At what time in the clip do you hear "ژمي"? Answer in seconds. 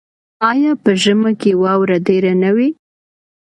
1.01-1.33